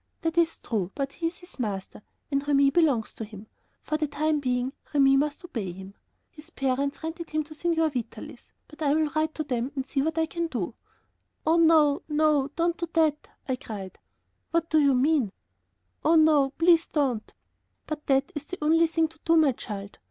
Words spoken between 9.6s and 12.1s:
and see what I can do." "Oh, no,